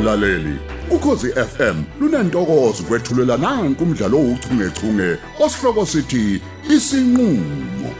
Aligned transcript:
mlaleli 0.00 0.58
ukhosi 0.90 1.28
FM 1.32 1.82
lunantokozo 2.00 2.82
kwethulela 2.82 3.36
nanku 3.36 3.84
umdlalo 3.84 4.18
ouchungechunge 4.18 5.18
osihloko 5.40 5.86
sithi 5.86 6.40
isinqulo 6.74 7.90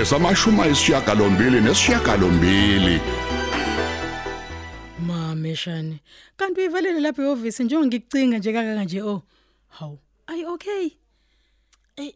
esamashuma 0.00 0.66
isishiyagalombili 0.66 1.60
nesishiyagalombili 1.60 3.00
Mameshane. 5.06 6.00
Kanti 6.36 6.60
uyivalele 6.60 7.00
lapha 7.00 7.22
eoffice 7.22 7.64
njengoba 7.64 7.86
ngikucinga 7.86 8.38
nje 8.38 8.52
kaka 8.52 8.84
nje 8.84 9.02
oh. 9.02 9.22
Haw. 9.68 9.96
Ay 10.26 10.44
okay. 10.44 10.99
Ey 12.00 12.14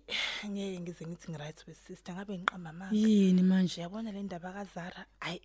ngeke 0.49 0.81
ngize 0.81 1.07
ngithi 1.07 1.31
ngiright 1.31 1.67
with 1.67 1.77
sister 1.87 2.15
ngabe 2.15 2.39
ngiqamba 2.39 2.71
amanga. 2.71 2.97
Yini 2.97 3.43
manje? 3.43 3.81
Uyabona 3.81 4.13
le 4.13 4.23
ndaba 4.23 4.53
kaZara 4.53 5.05
ayi 5.21 5.41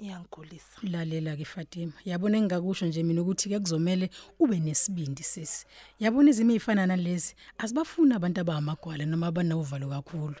iyangigulisa. 0.00 0.78
Lalela 0.82 1.36
ke 1.36 1.44
Fatima. 1.44 1.92
Yabona 2.04 2.38
engakusho 2.38 2.86
nje 2.86 3.02
mina 3.02 3.22
ukuthi 3.22 3.48
ke 3.48 3.58
kuzomela 3.58 4.08
ube 4.38 4.60
nesibindi 4.60 5.22
sisi. 5.22 5.66
Yabona 5.98 6.30
izimo 6.30 6.52
ezifana 6.52 6.86
nalezi 6.86 7.34
azibafuni 7.58 8.14
abantu 8.14 8.40
abamagwala 8.40 9.04
noma 9.04 9.26
abanovalo 9.26 9.88
kakhulu. 9.90 10.38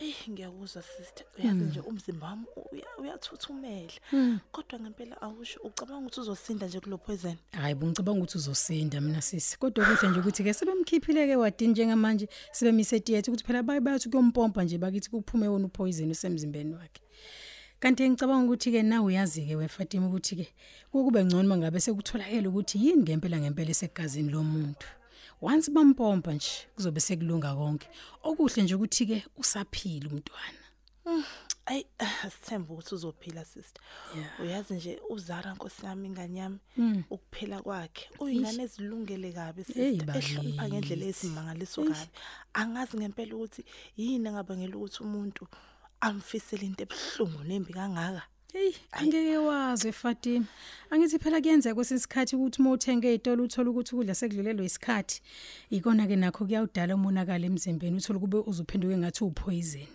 Eh 0.00 0.14
ngiyakuzwa 0.30 0.82
sister. 0.82 1.26
Uyazi 1.38 1.64
nje 1.64 1.80
umzimba 1.80 2.26
wami 2.26 2.44
uya- 2.72 2.96
uyathuthumela. 2.98 3.92
Kodwa 4.52 4.80
ngempela 4.80 5.22
awusho 5.22 5.60
ucabanga 5.64 6.06
ukuthi 6.06 6.20
uzosinda 6.20 6.66
nje 6.66 6.80
kulo 6.80 6.98
poison. 6.98 7.36
Hayi 7.52 7.74
bungicabanga 7.74 8.18
ukuthi 8.18 8.38
uzosinda 8.38 9.00
mina 9.00 9.22
sisi. 9.22 9.58
Kodwa 9.58 9.84
kuhle 9.84 10.10
nje 10.10 10.20
ukuthi 10.20 10.42
ke 10.44 10.54
sebemkhiphile 10.54 11.26
ke 11.26 11.36
wadini 11.36 11.70
njengamanje 11.72 12.28
sebemise 12.52 13.00
theatre 13.00 13.30
ukuthi 13.32 13.44
phela 13.44 13.62
bayi 13.62 13.80
bayathi 13.80 14.08
kuyompompa 14.08 14.64
nje 14.64 14.78
bakithi 14.78 15.10
kuphume 15.10 15.48
wona 15.48 15.66
upoison 15.66 16.10
usemzimbeni 16.10 16.74
wakhe. 16.74 17.00
Kanti 17.80 18.08
ngicabanga 18.10 18.44
ukuthi 18.52 18.70
ke 18.72 18.82
nawe 18.82 19.06
uyazi 19.06 19.46
ke 19.46 19.56
weFatima 19.56 20.06
ukuthi 20.08 20.36
ke 20.36 20.46
kube 20.92 21.24
ngcono 21.24 21.48
mangabe 21.48 21.80
sekutholakala 21.80 22.48
ukuthi 22.48 22.78
yini 22.78 23.02
ngempela 23.02 23.38
ngempela 23.40 23.70
esegazini 23.70 24.30
lomuntu. 24.30 24.86
Once 25.42 25.70
bampompa 25.70 26.32
nje 26.32 26.66
kuzobe 26.74 27.00
sekulunga 27.00 27.54
konke. 27.54 27.88
Okuhle 28.22 28.62
nje 28.62 28.74
ukuthi 28.74 29.06
ke 29.06 29.24
usaphila 29.36 30.08
umntwana. 30.08 30.62
Ayi 31.66 31.86
sithemba 32.30 32.72
ukuthi 32.74 32.94
uzophila 32.94 33.44
sister. 33.44 33.82
Uyazi 34.42 34.74
nje 34.74 35.00
uZara 35.10 35.54
Nkosi 35.54 35.86
yami 35.86 36.08
ingane 36.08 36.38
yami 36.38 36.58
ukuphela 37.10 37.62
kwakhe. 37.62 38.08
Uyingane 38.20 38.62
ezilungele 38.62 39.32
kabi 39.32 39.64
sister 39.64 40.16
ehlonipha 40.18 40.68
ngendlela 40.68 41.04
bakithi. 41.04 41.08
esimangaliso 41.08 41.84
kabi. 41.84 42.10
Angazi 42.54 42.96
ngempela 42.96 43.34
ukuthi 43.36 43.64
yini 43.96 44.30
ngabangela 44.30 44.76
ukuthi 44.76 45.02
umuntu 45.02 45.48
amfisele 46.00 46.66
into 46.66 46.82
ebhlungu 46.82 47.44
nembi 47.44 47.72
kangaka. 47.72 48.22
Hey, 48.56 48.72
angeke 48.92 49.36
wazi 49.36 49.92
Fatima. 49.92 50.46
Angithi 50.90 51.18
phela 51.18 51.40
kuyenzeka 51.40 51.74
kwesisikhathi 51.74 52.36
ukuthi 52.36 52.62
uma 52.62 52.70
uthenga 52.70 53.08
ezitolo 53.08 53.44
uthola 53.44 53.70
ukuthi 53.70 53.94
ukudla 53.94 54.14
sekudlulelwe 54.14 54.64
isikhathi. 54.64 55.20
Ikona 55.70 56.06
ke 56.06 56.16
nakho 56.16 56.46
kuyawudala 56.46 56.94
umonakala 56.94 57.46
emzimbeni 57.46 57.96
uthola 58.00 58.18
kube 58.18 58.38
uzuphenduke 58.48 58.96
ngathi 58.96 59.24
upoison. 59.24 59.88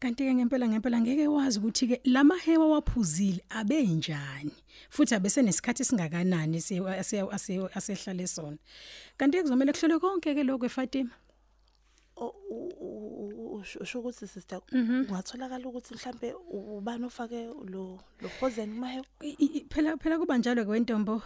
Kanti 0.00 0.24
ke 0.26 0.34
ngempela 0.34 0.66
ngempela 0.68 1.00
ngeke 1.00 1.28
wazi 1.28 1.58
ukuthi 1.58 1.86
ke 1.86 2.00
lamahewa 2.04 2.66
waphuzile 2.74 3.40
abenjani. 3.48 4.50
Futhi 4.90 5.14
abese 5.14 5.42
nesikhathi 5.42 5.84
singakanani 5.84 6.58
asehlale 7.74 8.26
sona. 8.26 8.58
Kanti 9.16 9.38
kuzomela 9.42 9.72
kuhlole 9.72 10.00
konke 10.00 10.34
ke 10.34 10.42
lokho 10.42 10.68
Fatima. 10.68 11.10
O- 13.64 13.66
u- 13.66 13.70
u- 13.70 13.80
u- 13.80 13.82
usho 13.82 13.82
usho 13.82 13.98
ukuthi 14.00 14.26
sister 14.26 14.60
ungatholakala 14.72 15.68
ukuthi 15.68 15.94
mhlambe 15.94 16.34
ubani 16.50 17.04
ofake 17.04 17.44
lo 17.46 17.98
lo 18.20 18.28
poison 18.40 18.68
kumahewa 18.74 19.04
I- 19.22 19.36
i- 19.38 19.66
phela 19.70 19.96
phela 19.96 20.18
kuba 20.18 20.38
njalo 20.38 20.64
kwentombo 20.64 21.22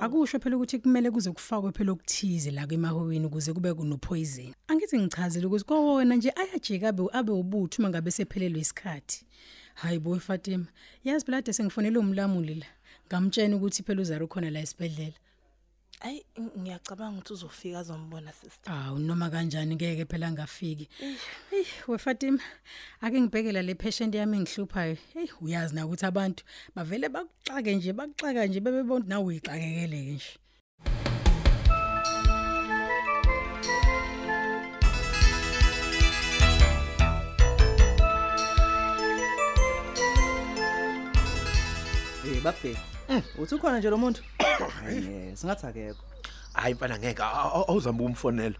akusho 0.00 0.38
phela 0.38 0.56
ukuthi 0.56 0.78
kumele 0.78 1.10
kuze 1.10 1.32
kufakwe 1.32 1.72
phela 1.72 1.92
okuthize 1.92 2.50
la 2.50 2.66
kwemahweni 2.66 3.26
ukuze 3.26 3.52
kube 3.52 3.74
kunopoison. 3.74 4.54
Angithi 4.68 4.98
ngichazile 4.98 5.46
ukuthi 5.46 5.64
kwawona 5.64 6.16
nje 6.16 6.32
ayajika 6.36 6.88
abe 6.88 7.02
abe 7.12 7.32
ubuthu 7.32 7.82
mangabe 7.82 8.10
sephelelwe 8.10 8.60
isikhathi. 8.60 9.24
Hayi 9.74 9.98
boy 9.98 10.18
Fatima 10.18 10.66
yazi 11.04 11.24
phela 11.24 11.38
ade 11.38 11.52
sengifonela 11.52 11.98
umlamuli 12.00 12.54
la 12.54 12.66
ngamtshela 13.08 13.56
ukuthi 13.56 13.82
phela 13.82 14.00
uzara 14.02 14.24
ukhona 14.24 14.50
la 14.50 14.60
esibedlela 14.60 15.16
ayi 16.00 16.24
ng- 16.36 16.54
ngiyacabanga 16.60 17.18
ukuthi 17.18 17.32
uzofika 17.32 17.78
azombona 17.78 18.32
sister 18.40 18.72
awu 18.72 18.98
noma 18.98 19.30
kanjani 19.30 19.74
ngeke 19.76 20.04
phela 20.10 20.28
ngafiki 20.32 20.88
hey 21.50 21.64
we 21.88 21.96
Fatima 21.98 22.42
ake 23.04 23.16
ngibhekela 23.20 23.62
le 23.62 23.74
patient 23.74 24.14
yami 24.14 24.36
engihluphayo 24.38 24.96
hey 25.14 25.28
uyazi 25.40 25.74
na 25.74 25.86
ukuthi 25.86 26.06
abantu 26.06 26.42
bavele 26.74 27.08
bakuxake 27.08 27.70
nje 27.76 27.92
bakuxaka 27.98 28.46
nje 28.46 28.60
bebebona 28.60 29.04
nawe 29.08 29.24
uyixakekeleke 29.26 30.12
nje 30.16 30.32
Eh 42.26 42.40
babhe. 42.42 42.76
Uthi 43.38 43.54
ukhona 43.54 43.78
nje 43.78 43.90
lo 43.90 43.98
muntu? 43.98 44.22
Hayi 44.64 45.36
singathi 45.36 45.66
akekho. 45.66 46.02
hayi 46.52 46.74
mfana 46.74 46.98
ngeke 46.98 47.22
aw- 47.22 47.52
aw- 47.56 47.70
awuzama 47.70 47.98
ukumfonela 48.04 48.54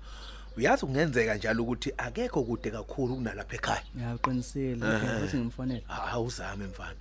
uyazi 0.56 0.86
kungenzeka 0.86 1.34
njalo 1.34 1.62
ukuthi 1.62 1.92
akekho 1.96 2.42
kude 2.42 2.70
kakhulu 2.70 3.14
kunalapha 3.16 3.54
ekhaya 3.56 3.82
Ya 4.00 4.14
uqinisile 4.14 4.86
ukuthi 4.86 5.36
ngimfonele. 5.36 5.84
Ha- 5.88 6.12
awuzame 6.12 6.64
mfana 6.66 6.96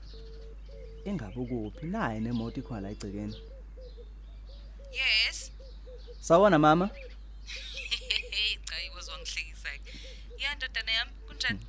Engabe 1.05 1.39
ukuphi 1.39 1.85
naye 1.85 2.19
nemoto 2.19 2.59
ikhona 2.59 2.81
la 2.81 2.89
egcekeni. 2.91 3.35
Yes. 4.91 5.51
Sawona 6.21 6.59
mama? 6.59 6.89
Hey 8.31 8.57
cha 8.65 8.75
ikozwa 8.87 9.17
ngihlekisa 9.19 9.69
ke. 9.85 9.91
Ya 10.43 10.55
ndodana 10.55 10.91
yami 10.91 11.11
kunjani? 11.27 11.59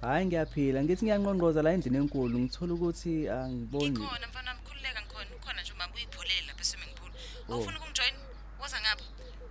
Hayi 0.00 0.26
ngiyaphila 0.26 0.82
ngithi 0.82 1.04
ngiyanqonqoza 1.04 1.62
la 1.62 1.72
endlini 1.72 1.96
enkulu 1.98 2.38
ngithola 2.38 2.74
ukuthi 2.74 3.28
angiboni. 3.28 3.90
Ngikhona 3.90 4.26
mfana 4.28 4.50
wami 4.50 4.62
khululeka 4.66 5.00
ngikhona 5.02 5.30
ukhona 5.36 5.62
nje 5.62 5.72
umama 5.72 5.94
uyipholele 5.94 6.42
lapha 6.46 6.64
swimming 6.64 6.94
pool. 6.96 7.10
Awufuna 7.50 7.78
ukungijoin? 7.78 8.14
Woza 8.60 8.80
ngapha. 8.80 9.04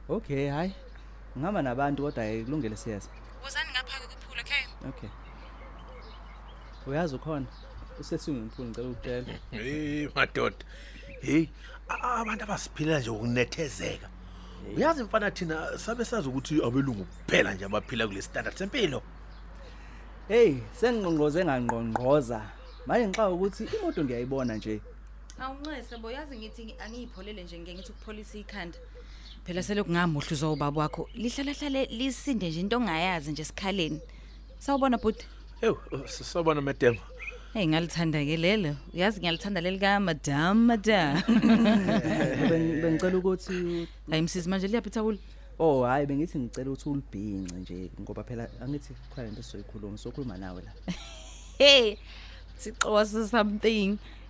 Okay 0.09 0.49
hayi. 0.49 0.73
Ngihamba 1.37 1.61
nabantu 1.61 2.03
kodwa 2.03 2.23
ayikulungele 2.23 2.75
siyeza. 2.77 3.09
Wozani 3.43 3.69
ngapha 3.71 3.99
ke 3.99 4.07
kuphula 4.07 4.41
okay? 4.41 4.89
Okay. 4.89 5.09
Uyazi 6.87 7.15
ukhona? 7.15 7.45
Pool 7.97 8.67
ngicela 8.67 8.89
ukutshela. 8.89 9.39
hey 9.51 10.07
madoda 10.15 10.65
hey 11.21 11.47
abantu 11.89 12.43
abasiphilela 12.43 12.99
nje 12.99 13.09
ukunethezeka 13.09 14.09
uyazi 14.75 15.03
mfana 15.03 15.31
thina 15.31 15.77
sabe 15.77 16.05
sazi 16.05 16.27
ukuthi 16.27 16.63
abelungu 16.63 17.05
kuphela 17.05 17.53
nje 17.53 17.65
abaphila 17.65 18.07
kule 18.07 18.21
standard 18.21 18.57
sempilo 18.57 19.01
Hey, 20.27 20.59
sengqonqoze 20.79 21.45
ngangqonqoza. 21.45 22.41
Manje 22.85 23.07
ngixa 23.07 23.29
ukuthi 23.29 23.63
imoto 23.63 24.03
ngiyayibona 24.03 24.55
nje. 24.55 24.81
Awunxese 25.39 25.97
bo 26.01 26.09
yazi 26.11 26.37
ngithi 26.37 26.75
angiyipholele 26.79 27.43
nje 27.43 27.59
ngeke 27.59 27.73
ngithi 27.73 27.91
ukupholisa 27.91 28.37
ikhanda. 28.37 28.77
Phela 29.45 29.63
selokhu 29.63 29.91
ngamuhla 29.91 30.31
uzwa 30.31 30.51
ubaba 30.51 30.81
wakho 30.81 31.09
lihlala 31.15 31.53
hlale 31.53 31.85
lisinde 31.85 32.49
nje 32.49 32.59
into 32.59 32.77
ongayazi 32.77 33.31
nje 33.31 33.43
sikhaleni. 33.43 33.99
Sawubona 34.59 34.97
bhuti. 34.97 35.25
hey 35.61 35.71
sisabona 36.05 36.61
madam 36.61 36.95
Hey 37.53 37.67
ngalithanda 37.67 38.19
ke 38.25 38.37
lelo. 38.37 38.75
Uyazi 38.93 39.19
ngiyalithanda 39.19 39.61
leli 39.61 39.79
ka 39.79 39.99
madam 39.99 40.57
madam. 40.69 41.21
Ben- 42.49 42.81
Bengicela 42.81 43.17
ukuthi 43.17 43.87
Hayi 44.09 44.21
msisi 44.21 44.49
manje 44.49 44.67
liyaphi 44.67 44.89
thawula? 44.89 45.17
Oh 45.59 45.83
hayi 45.85 46.05
bengithi 46.05 46.39
ngicela 46.39 46.71
ukuthi 46.71 46.89
ulibhince 46.89 47.55
nje 47.55 47.89
ngoba 48.01 48.23
phela 48.23 48.49
angithi 48.61 48.93
khona 49.15 49.27
into 49.27 49.39
esizoyikhuluma 49.39 49.97
sokhuluma 49.97 50.37
nawe 50.37 50.61
la. 50.61 50.71
Hey, 51.57 51.97
Thixo 52.59 52.91
was 52.91 53.13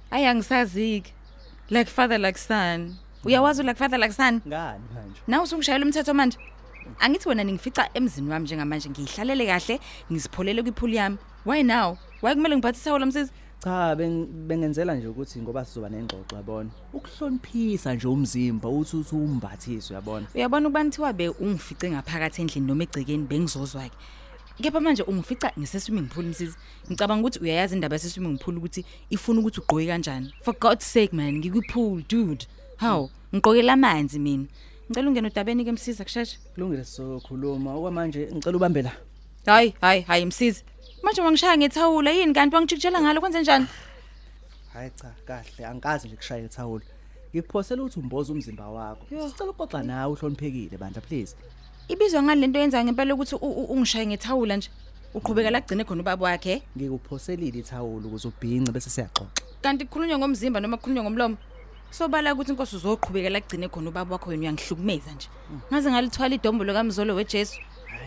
something. 0.09 0.25
Ayangisaziki. 0.25 1.11
Like 1.69 1.89
father 1.89 2.17
like 2.17 2.37
son. 2.37 2.95
Uyawazi 3.25 3.63
like 3.65 3.77
father 3.77 3.97
like 3.97 4.13
son? 4.13 4.41
Ngani 4.47 4.79
manje? 4.95 5.21
Nawe 5.27 5.43
usungishayela 5.43 5.85
umthetho 5.85 6.13
manje. 6.13 6.37
Angithi 6.99 7.29
wena 7.29 7.43
ningifica 7.43 7.89
emzini 7.93 8.29
wami 8.29 8.45
njengamanje 8.45 8.89
ngihlalele 8.89 9.45
kahle, 9.45 9.79
ngizipholele 10.11 10.63
kwiphuli 10.63 10.95
yami. 10.95 11.17
Why 11.45 11.61
now? 11.63 11.97
Why 12.21 12.33
kumele 12.35 12.55
ngiphathise 12.57 12.91
wona 12.91 13.05
msisi? 13.05 13.31
Cha 13.63 13.95
beng- 13.95 14.25
bengenzela 14.25 14.95
nje 14.95 15.07
ukuthi 15.07 15.39
ngoba 15.41 15.65
sizoba 15.65 15.89
nengxoxo 15.89 16.35
yabona. 16.35 16.69
Ukuhloniphisa 16.93 17.93
nje 17.93 18.07
umzimba 18.07 18.69
uthi 18.69 18.97
uthi 18.97 19.15
umbathiswe 19.15 19.95
yabona. 19.95 20.27
Uyabona 20.35 20.67
ukubani 20.67 20.89
thiwa 20.91 21.13
be 21.13 21.29
ungifice 21.29 21.89
ngaphakathi 21.91 22.41
endlini 22.41 22.67
noma 22.67 22.83
egcekeni 22.83 23.23
bengizozwa 23.27 23.83
ke. 23.89 23.95
Kepha 24.61 24.79
manje 24.79 25.03
ungifica 25.03 25.51
ngiseswimming 25.59 26.07
pool 26.09 26.25
msisi. 26.25 26.57
Ngicabanga 26.87 27.21
ukuthi 27.21 27.39
uyayazi 27.39 27.75
indaba 27.75 27.95
yeseswimming 27.95 28.37
pool 28.37 28.57
ukuthi 28.57 28.85
ifuna 29.09 29.39
ukuthi 29.39 29.59
ugqoke 29.59 29.87
kanjani. 29.87 30.33
For 30.41 30.53
God's 30.59 30.85
sake 30.85 31.15
man, 31.15 31.37
ngikwipool 31.37 32.03
dude. 32.09 32.45
How? 32.77 33.09
Ngigqokela 33.33 33.73
amanzi 33.73 34.19
mina. 34.19 34.45
Ngicela 34.89 35.07
ungene 35.09 35.27
udabeni 35.27 35.65
ke 35.65 35.71
msisi 35.71 36.01
akusheshe. 36.01 36.37
Kulungile 36.55 36.83
sizokhuluma 36.85 37.75
okwamanje 37.75 38.29
ngicela 38.33 38.57
ubambe 38.57 38.81
la. 38.81 38.91
Hayi, 39.45 39.73
hayi, 39.81 40.01
hayi 40.01 40.25
msisi. 40.25 40.63
Manje 41.03 41.21
wangishaya 41.21 41.57
ngethawula 41.57 42.11
yini 42.11 42.33
kanti 42.33 42.55
wangijikijela 42.55 43.01
ngalo 43.01 43.21
kwenze 43.21 43.41
njani? 43.41 43.67
Hayi 44.73 44.91
cha 44.95 45.11
kahle 45.25 45.65
angikazi 45.65 46.07
nje 46.07 46.15
kushaya 46.15 46.45
ithawula. 46.45 46.85
ngikuphosela 47.35 47.81
ukuthi 47.83 47.99
umboza 47.99 48.33
umzimba 48.33 48.67
wakho 48.69 49.05
Yo. 49.11 49.29
sicela 49.29 49.51
uxoxa 49.51 49.83
nawe 49.83 50.13
uhloniphekile 50.13 50.77
bandla 50.77 51.01
please 51.01 51.35
ibizwa 51.87 52.23
ngani 52.23 52.41
lento 52.41 52.59
yenza 52.59 52.83
ngempela 52.83 53.13
ukuthi 53.13 53.35
u- 53.35 53.39
u- 53.61 53.65
ungishaye 53.73 54.05
ngethawula 54.07 54.57
nje. 54.57 54.69
Uqhubeka 55.13 55.49
la 55.51 55.61
kugcine 55.61 55.83
khona 55.83 56.01
ubaba 56.01 56.25
wakhe. 56.25 56.61
Ngikuphoselile 56.77 57.59
ithawulo 57.59 58.07
ukuze 58.07 58.27
ubhince 58.27 58.71
bese 58.71 58.89
siyaxoxa. 58.89 59.41
Kanti 59.61 59.85
kukhulunywa 59.85 60.17
ngomzimba 60.19 60.59
noma 60.59 60.77
kukhulunywa 60.77 61.03
ngomlomo 61.03 61.37
sobala 61.91 62.33
ukuthi 62.33 62.51
inkosi 62.51 62.75
uzoqhubeka 62.75 63.29
la 63.29 63.41
kugcine 63.41 63.67
khona 63.69 63.89
ubaba 63.89 64.11
wakho 64.15 64.29
wena 64.29 64.41
uyangihlukumeza 64.41 65.11
nje. 65.11 65.27
Ngaze 65.71 65.91
ngalithwala 65.91 66.35
idombo 66.35 66.63
lokamzolo 66.63 67.15
wejesu. 67.15 67.59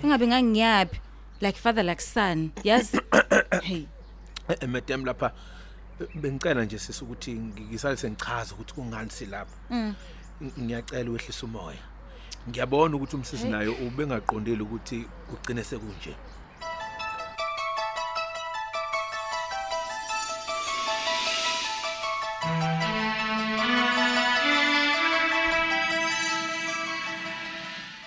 Ingabe 0.05 0.27
ngangiyaphi? 0.27 1.01
Like 1.41 1.59
father 1.59 1.83
like 1.85 2.03
son. 2.03 2.51
Yazi? 2.65 3.01
Hey. 3.63 3.87
Eh, 4.49 4.69
madam 4.69 5.05
lapha 5.05 5.33
eh, 6.01 6.07
bengicela 6.15 6.65
nje 6.65 6.79
sisi 6.79 7.05
ukuthi 7.05 7.33
ngisale 7.35 7.97
sengichaza 7.97 8.55
ukuthi 8.55 8.75
kungani 8.75 9.11
silapha. 9.11 9.57
Ng- 9.71 9.95
ngiyacela 10.61 11.11
wehlisa 11.11 11.47
umoya. 11.47 11.79
Ngiyabona 12.49 12.97
ukuthi 12.97 13.17
umsisi 13.17 13.49
nayo 13.49 13.73
ubengaqondile 13.87 14.63
ukuthi 14.63 14.99
kugcine 15.29 15.65
sekunje. 15.65 16.15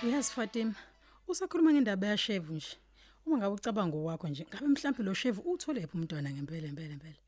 Uyazi 0.02 0.32
Fatima. 0.32 0.74
Usakhuluma 1.28 1.72
ngendaba 1.72 2.06
yashevu 2.06 2.54
nje. 2.54 2.76
Uma 3.26 3.38
ngabe 3.38 3.54
ucabanga 3.54 3.96
wakho 3.96 4.28
nje 4.28 4.46
ngabe 4.48 4.68
mhlawumbe 4.68 5.02
lo 5.02 5.14
shevu 5.14 5.40
utholephi 5.52 5.96
umntwana 5.96 6.30
ngempela 6.30 6.68
impela 6.68 6.92
impela 6.92 7.20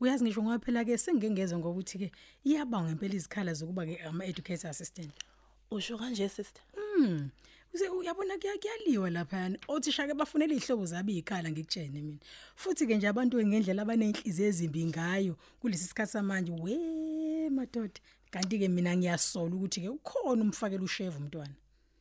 uyazi 0.00 0.24
ngisho 0.24 0.42
ngoba 0.42 0.58
phela 0.58 0.84
ke 0.84 0.98
sengengezwe 0.98 1.58
ngokuthi 1.58 1.98
ke 1.98 2.08
iyabanga 2.44 2.88
ngempela 2.88 3.14
izikhala 3.14 3.52
zokuba 3.54 3.86
ke 3.86 4.00
ama 4.08 4.24
educator 4.24 4.70
assistant. 4.70 5.12
Usho 5.70 5.98
kanje 5.98 6.28
sister 6.28 6.62
Mm. 6.76 7.30
Use 7.74 7.88
uyabona 7.88 8.38
kuya 8.38 8.58
kuyaliwa 8.58 9.10
lapha 9.10 9.50
othisha 9.68 10.06
ke 10.06 10.14
bafunela 10.14 10.54
izihlobo 10.54 10.86
zabo 10.86 11.10
izikhala 11.10 11.50
ngikutshene 11.50 12.02
mina. 12.02 12.18
Futhi 12.56 12.86
ke 12.86 12.96
nje 12.96 13.08
abantu 13.08 13.38
ngendlela 13.46 13.82
abanenhliziyo 13.82 14.48
ezimbi 14.48 14.86
ngayo 14.86 15.36
kulesi 15.60 15.84
sikhathi 15.88 16.12
samanje 16.12 16.52
we 16.52 17.48
madoda. 17.48 18.00
Kanti 18.30 18.58
ke 18.58 18.68
mina 18.68 18.96
ngiyasola 18.96 19.54
ukuthi 19.54 19.80
ke 19.80 19.88
ukhona 19.88 20.42
umfakela 20.42 20.82
ushevu 20.82 21.18
umntwana. 21.18 21.54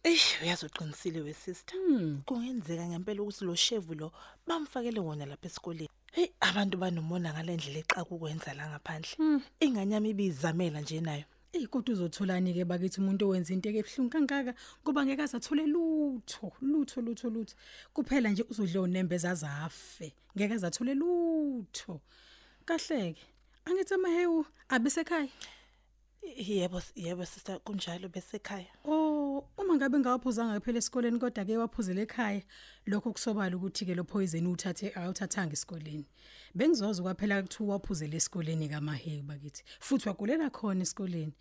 eish 0.04 0.42
uyazi 0.42 0.66
uqinisile 0.66 1.20
we 1.22 1.34
sister 1.34 1.78
kungenzeka 2.26 2.88
ngempela 2.88 3.22
ukuthi 3.22 3.46
lo 3.46 3.56
shevu 3.56 3.94
lo 3.94 4.12
bamfakele 4.48 5.00
wona 5.00 5.26
lapha 5.26 5.48
esikoleni 5.48 5.90
hey 6.16 6.30
abantu 6.40 6.78
banomona 6.78 7.34
ngalendlela 7.34 7.80
exaka 7.80 8.12
ukwenza 8.16 8.54
la 8.54 8.70
ngaphandle 8.70 9.42
inganyama 9.60 10.08
ibizamela 10.08 10.82
nje 10.82 11.02
nayo 11.02 11.26
Ey 11.54 11.66
kodwa 11.68 11.94
uzotholani 11.94 12.54
ke 12.54 12.64
bakithi 12.66 13.02
umuntu 13.02 13.24
owenza 13.26 13.54
into 13.54 13.70
ekebhlungu 13.70 14.10
kangaka? 14.14 14.54
Ngoba 14.84 15.02
ngeke 15.06 15.24
azathole 15.26 15.66
lutho 15.66 16.48
lutho 16.62 17.02
lutho 17.02 17.28
lutho. 17.30 17.56
Kuphela 17.94 18.30
nje 18.30 18.44
uzodla 18.52 18.82
unembeza 18.82 19.34
zafe 19.36 20.14
ngeke 20.38 20.54
azathole 20.54 20.94
lutho. 20.94 22.02
Kahleke. 22.68 23.24
Angithi 23.66 23.94
amahewu 23.94 24.46
abesekhaya 24.70 25.30
yebo 26.50 26.78
s- 26.78 26.94
yebo 26.96 27.26
sister 27.26 27.60
kunjalo 27.66 28.08
bese 28.14 28.38
ekhaya 28.38 28.68
Oh, 28.86 29.09
uma 29.58 29.76
ngabe 29.76 30.00
ngawaphuzanga 30.00 30.60
phela 30.64 30.78
esikoleni 30.78 31.20
kodwa 31.20 31.46
ke 31.46 31.58
waphuzela 31.58 32.02
ekhaya, 32.02 32.42
lokho 32.88 33.14
kusobala 33.14 33.56
ukuthi 33.58 33.86
ke 33.86 33.96
lo 33.96 34.04
poison 34.04 34.48
uthathe 34.48 34.92
awuthathanga 34.96 35.54
esikoleni. 35.54 36.06
Bengizoza 36.56 37.04
kwaphela 37.04 37.42
kuthiwa 37.44 37.74
waphuzela 37.78 38.16
esikoleni 38.16 38.70
kamahewu 38.70 39.24
bakithi. 39.24 39.64
Futhi 39.80 40.10
wagulela 40.10 40.50
khona 40.50 40.82
esikoleni. 40.82 41.34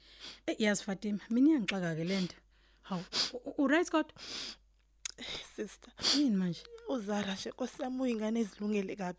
Eh 0.46 0.56
yazi 0.58 0.84
Fatima, 0.84 1.20
mina 1.30 1.48
iyangixaka 1.50 1.94
ke 1.96 2.04
lento. 2.04 2.36
Hawu, 2.82 3.04
u- 3.34 3.54
u 3.64 3.68
right 3.68 3.90
God? 3.90 4.12
sister 5.56 5.92
Yini 6.16 6.36
manje? 6.36 6.62
uzara 6.88 7.34
nje 7.34 7.52
kwasami 7.52 8.00
uyingane 8.02 8.40
ezilungele 8.40 8.96
kabi 8.96 9.18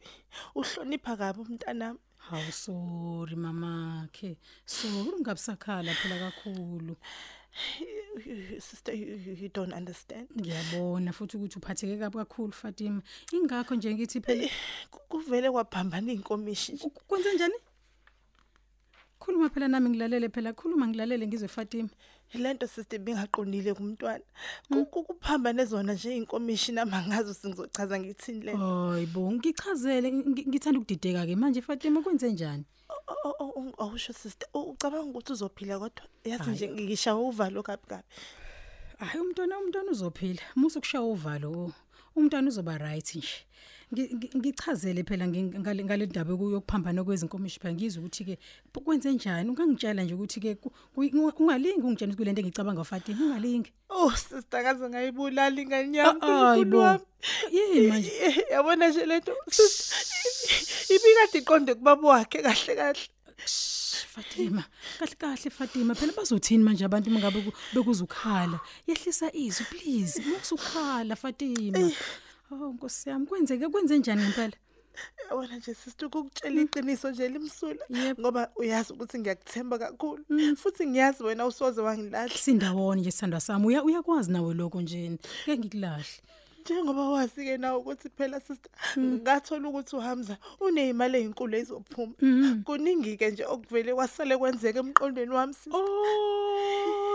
uhlonipha 0.56 1.18
kabi 1.18 1.40
umntanami 1.42 2.00
Hawu 2.18 2.52
sorry 2.52 3.36
mama 3.36 4.08
ke. 4.12 4.38
Sorry 4.66 5.12
ungabusakhala 5.18 5.94
phela 5.94 6.20
kakhulu. 6.32 6.96
sister 8.60 8.94
you, 8.94 9.06
you, 9.26 9.34
you 9.34 9.50
don't 9.50 9.74
understand. 9.74 10.28
Ngiyabona 10.40 11.14
futhi 11.14 11.38
ukuthi 11.38 11.58
uphatheke 11.60 11.98
kabi 11.98 12.18
kakhulu 12.18 12.52
Fatima. 12.54 13.02
Ingakho 13.34 13.76
nje 13.76 13.94
ngithi 13.96 14.22
phela 14.22 14.48
Ku- 14.92 15.00
kuvele 15.10 15.52
kwaphambana 15.52 16.12
inkomishi 16.12 16.72
nje 16.74 16.84
Ku- 16.90 17.04
kwenze 17.08 17.34
njani 17.34 17.54
khuluma 19.20 19.50
phela 19.50 19.68
nami 19.68 19.90
ngilalele 19.90 20.30
phela. 20.30 20.54
Khuluma 20.54 20.88
ngilalele 20.88 21.28
ngizwe 21.28 21.48
Fatima. 21.48 21.90
Lento 22.34 22.68
sister 22.68 23.00
bengaqondile 23.00 23.74
kumntwana. 23.74 24.24
Ku- 24.72 24.86
ku- 24.86 25.04
kuphambane 25.04 25.66
zona 25.66 25.94
nje 25.94 26.16
inkomishi 26.18 26.72
namangazo 26.72 27.34
singizochaza 27.34 28.00
ngithini 28.00 28.42
le 28.46 28.54
hayibo 28.56 29.32
ngichazele 29.32 30.12
ngi- 30.12 30.48
ngithanda 30.48 30.80
ukudideka 30.80 31.26
ke 31.26 31.36
manje 31.36 31.62
Fatima 31.62 32.02
kwenze 32.02 32.32
njani? 32.32 32.66
O- 32.90 33.34
o- 33.40 33.54
o- 33.60 33.74
awusho 33.84 34.14
sister 34.14 34.48
U- 34.54 34.72
ucabanga 34.74 35.06
ukuthi 35.10 35.34
uzophila 35.34 35.80
kodwa? 35.80 36.06
Yazi 36.24 36.50
nje 36.52 36.68
ngishawa 36.70 37.22
uvalo 37.22 37.64
kabi 37.64 37.84
kabi 37.88 38.04
hayi 39.00 39.20
umntwana 39.22 39.58
umntwana 39.60 39.92
uzophila. 39.92 40.42
Musu 40.56 40.80
kushaya 40.80 41.04
uvalo 41.04 41.52
oh. 41.52 41.72
umntwana 42.16 42.48
uzoba 42.48 42.78
right 42.78 43.16
nje. 43.16 43.28
Ngi- 43.28 43.28
ngi- 43.28 43.46
ngichazele 43.94 45.04
phela 45.04 45.28
ngale 45.28 45.84
ngale 45.84 46.06
ndaba 46.06 46.32
yokuphambana 46.34 47.04
kwezinkomishi 47.04 47.60
phela. 47.60 47.74
Ngizwe 47.74 48.04
ukuthi 48.04 48.26
ke 48.26 48.38
kwenze 48.86 49.12
njani? 49.14 49.50
Ungangitshela 49.50 50.04
nje 50.04 50.14
ukuthi 50.14 50.40
ke 50.40 50.58
ungalingi 50.96 51.82
ungitshela 51.82 52.16
kule 52.16 52.32
nto 52.32 52.42
engicabanga 52.42 52.84
Fatima 52.84 53.26
ungalingi. 53.26 53.72
Oh 53.90 54.12
sister 54.12 54.64
kaze 54.64 54.90
ngayibulala 54.90 55.62
ingane 55.62 55.98
yami 55.98 56.20
Ah, 56.22 56.54
uNkulunkulu 56.54 56.54
hayibo. 56.54 56.78
wami. 56.80 57.06
yini 57.52 57.88
manje? 57.88 58.12
Yabona 58.52 58.90
nje 58.90 59.06
lento 59.06 59.34
ibikade 60.90 61.38
iqonde 61.38 61.74
kubaba 61.76 62.08
wakhe 62.08 62.42
kahle 62.42 62.76
kahle. 62.76 63.08
Fatima. 64.08 64.64
Kahle 65.00 65.16
kahle 65.18 65.50
Fatima. 65.50 65.96
Phela 65.96 66.14
bazothini 66.14 66.64
manje 66.64 66.86
abantu 66.86 67.10
mangabe 67.10 67.42
ku- 67.42 67.54
bekuzukhala? 67.74 68.60
Yehlisa 68.88 69.32
izwi 69.34 69.66
please 69.66 70.22
musukhala 70.22 71.16
Fatima. 71.16 71.92
Oh 72.52 72.74
nkosi 72.74 73.10
yami 73.10 73.26
kwenzeke 73.26 73.68
kwenze 73.70 73.98
njani 73.98 74.22
ngempela? 74.22 74.58
Yabona 75.30 75.56
nje 75.58 75.74
sister 75.74 76.08
ukukutshela 76.08 76.62
iqiniso 76.62 77.12
nje 77.12 77.30
limsula 77.30 77.84
Yebo. 77.90 78.22
ngoba 78.22 78.52
uyazi 78.56 78.94
ukuthi 78.94 79.20
ngiyakuthemba 79.20 79.78
kakhulu. 79.80 80.24
Futhi 80.62 80.88
ngiyazi 80.88 81.24
wena 81.24 81.46
usoze 81.46 81.82
wangilahla. 81.82 82.36
Sindawona 82.36 83.02
nje 83.02 83.12
sithandwa 83.12 83.40
sami 83.40 83.66
uya 83.68 83.84
uyakwazi 83.84 84.32
nawe 84.32 84.54
lokho 84.54 84.82
nje. 84.82 85.10
Ngeke 85.10 85.58
ngikulahle. 85.58 86.16
Njengoba 86.62 87.10
wazi 87.10 87.46
ke 87.46 87.58
nawe 87.58 87.78
ukuthi 87.80 88.10
phela 88.10 88.40
sister 88.40 88.72
ngathola 88.98 89.70
ukuthi 89.70 89.96
uHamza 89.96 90.38
unezimali 90.60 91.18
ezinkulu 91.18 91.56
ezizophuma. 91.58 92.14
Kuningi 92.66 93.18
ke 93.18 93.32
nje 93.32 93.46
okuvele 93.46 93.94
kwasale 93.94 94.38
kwenzeka 94.38 94.80
emqondweni 94.80 95.34
wami 95.34 95.54
sister. 95.54 95.74
Oh 95.80 96.49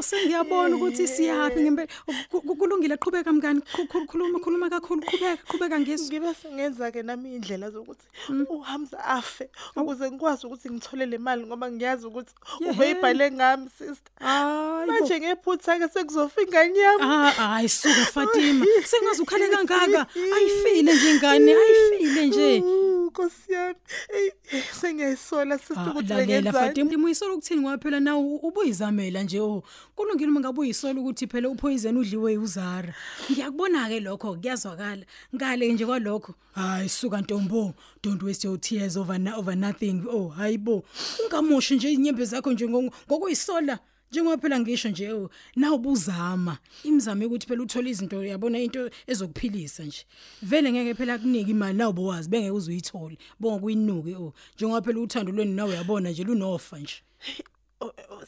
sengiyabona 0.01 0.77
ukuthi 0.77 1.09
siyapi 1.09 1.61
ngempela. 1.63 1.89
Ku- 2.31 2.41
ku- 2.43 2.57
kulungile 2.57 2.97
qhubeka 2.97 3.33
mngani. 3.33 3.61
Khu- 3.61 3.87
khu- 3.87 4.07
khuluma 4.07 4.39
khuluma 4.41 4.71
kakhulu 4.71 5.01
qhubeka 5.03 5.37
qhubeka 5.49 5.81
ngizwe 5.81 6.09
ngibe 6.21 6.35
sengenza 6.35 6.91
ke 6.93 7.03
nami 7.03 7.35
indlela 7.37 7.71
zokuthi 7.71 8.05
uHamza 8.51 8.99
afe 9.05 9.49
ukuze 9.77 10.11
ngikwazi 10.11 10.47
ukuthi 10.47 10.71
ngithole 10.71 11.07
le 11.07 11.19
mali 11.19 11.47
ngoba 11.47 11.71
ngiyazi 11.71 12.07
ukuthi 12.07 12.35
ubeyibhale 12.61 13.31
ngami 13.33 13.69
sister. 13.79 14.13
Hayi 14.21 14.87
manje 14.91 15.21
ngephutha 15.21 15.79
ke 15.79 15.89
sekuzofika 15.89 16.65
ingane 16.67 16.79
yami 16.79 17.03
Ah 17.03 17.31
hayi 17.31 17.69
suka 17.69 18.05
Fatima. 18.13 18.67
Sengazi 18.85 19.23
ukhale 19.23 19.49
kangaka. 19.49 20.07
Ayifile 20.37 20.93
nje 20.95 21.11
ingane 21.11 21.55
ayifile 21.55 22.27
nje. 22.27 22.61
Uh, 22.61 23.07
Nkosi 23.15 23.53
yami. 23.53 23.75
Eyi 24.15 24.33
sengiyayisola 24.81 25.59
sister 25.59 25.79
Ah, 25.87 25.91
ukuthi 25.91 26.09
lalela 26.09 26.27
ngenzani 26.43 26.67
Fatima. 26.67 27.05
Uyisola 27.05 27.35
ukuthini 27.35 27.61
ngoba 27.61 27.79
phela 27.79 28.01
nawe 28.01 28.39
ubuyizamela 28.43 29.23
nje. 29.23 29.34
Oh 29.41 29.63
kulungile 29.97 30.31
uma 30.31 30.41
ngabe 30.41 30.61
uyisola 30.61 31.01
ukuthi 31.01 31.27
phela 31.27 31.49
upoison 31.49 31.97
udliwe 31.97 32.37
uzara. 32.39 32.95
Ngiyakubona 33.31 33.89
ke 33.89 34.01
lokho 34.01 34.35
kuyazwakala. 34.35 35.05
Ngale 35.35 35.73
nje 35.73 35.87
kwalokho 35.87 36.35
hayi 36.55 36.89
suka 36.89 37.21
ntombo 37.21 37.75
don't 38.03 38.23
waste 38.23 38.45
your 38.49 38.61
tears 38.61 38.97
over 38.97 39.19
na, 39.19 39.37
over 39.37 39.57
nothing. 39.57 40.03
Oh 40.09 40.29
hayibo 40.29 40.85
ungamoshi 41.25 41.77
nje 41.77 41.93
inyembe 41.93 42.25
zakho 42.25 42.53
nje 42.53 42.67
ngo- 42.67 42.93
ngokuyisola. 43.09 43.79
Njengoba 44.11 44.43
phela 44.43 44.61
ngisho 44.61 44.89
nje 44.89 45.13
oh 45.13 45.31
nawu 45.57 45.79
buzama 45.79 46.59
imizamo 46.85 47.27
ukuthi 47.27 47.47
phela 47.47 47.63
uthola 47.63 47.89
izinto 47.89 48.25
yabona 48.25 48.59
into 48.59 48.91
ezokuphilisa 49.07 49.85
nje. 49.85 50.07
Vele 50.43 50.73
ngeke 50.73 50.95
phela 50.95 51.19
kunike 51.19 51.51
imali 51.51 51.79
nawo 51.79 51.93
bowazi 51.93 52.29
bengeke 52.29 52.51
uzuyithole 52.51 53.19
bonke 53.41 53.61
kuyinuke 53.61 54.15
oh 54.15 54.33
njengoba 54.57 54.83
phela 54.83 55.01
uthando 55.01 55.33
lweni 55.33 55.53
nawe 55.55 55.75
yabona 55.75 56.11
nje 56.11 56.25
lunofa 56.25 56.79
nje. 56.79 57.03
Oh, 57.27 57.43
oh, 57.43 57.54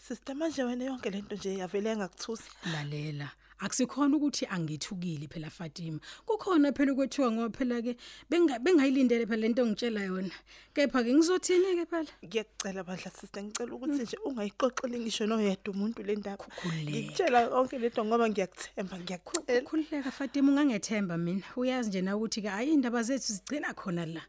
sister 0.02 0.34
manje 0.34 0.62
wena 0.64 0.84
yonke 0.84 1.10
lento 1.10 1.34
nje 1.36 1.58
yavele 1.58 1.96
ngakuthusa 1.96 2.50
lalela. 2.72 3.30
Akusikhona 3.58 4.16
ukuthi 4.16 4.46
angithukile 4.46 5.28
phela 5.28 5.48
Fatima. 5.50 5.98
Kukhona 6.26 6.72
phela 6.72 6.92
ukwethiwa 6.92 7.32
ngoba 7.32 7.56
phela 7.58 7.80
ke 7.82 7.96
benga- 8.30 8.58
bengayilindele 8.58 9.24
phela 9.26 9.40
lento 9.48 9.64
ngitshela 9.66 10.00
yona. 10.04 10.34
Kepha 10.74 11.02
ke 11.02 11.14
ngizothini 11.14 11.76
ke 11.80 11.86
phela? 11.88 12.10
Ngiyacela 12.24 12.84
bandla 12.84 13.10
sister. 13.10 13.42
Ngicela 13.42 13.72
ukuthi 13.72 14.02
nje 14.02 14.16
ungayixoxeli 14.26 14.98
ngisho 15.00 15.26
noyedwa 15.26 15.72
umuntu 15.74 16.02
le 16.04 16.16
ndaba. 16.16 16.44
Khululeka. 16.44 16.90
Ngikutshela 16.90 17.48
konke 17.48 17.78
lento 17.78 18.04
ngoba 18.04 18.28
ngiyakuthemba 18.28 18.96
ngiyacela. 19.00 19.62
khululeka 19.64 20.10
Fatima 20.12 20.52
ungangethemba 20.52 21.16
mina. 21.16 21.44
Uyazi 21.56 21.88
nje 21.88 22.02
na 22.02 22.12
ukuthi 22.16 22.42
ke 22.42 22.48
hayi 22.48 22.74
indaba 22.74 23.02
zethu 23.02 23.32
zigcina 23.32 23.72
khona 23.72 24.04
la. 24.06 24.20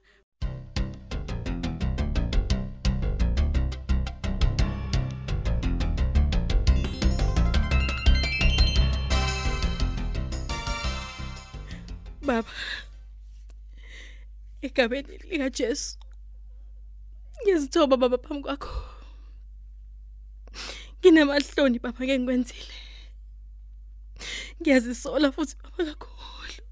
Baba. 12.28 12.52
Igabeni 14.62 15.18
lika 15.30 15.50
Jesu. 15.58 15.98
Ngizithoba 17.44 17.96
baba 17.98 18.18
phambi 18.18 18.44
kwakho. 18.44 18.74
Nginamahloni 21.00 21.80
baba 21.84 22.00
ke 22.08 22.14
ngikwenzile. 22.20 22.76
Ngiyazisola 24.60 25.32
futhi 25.36 25.56
baba 25.64 25.84
kakhulu. 25.90 26.64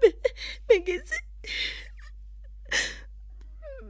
Be- 0.00 0.20
Bengithi 0.68 1.18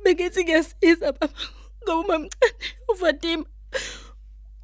Bengithi 0.02 0.40
ngiyasiza 0.44 1.08
baba 1.18 1.40
ngoba 1.82 2.02
mamncane 2.08 2.54
uFatima 2.90 3.44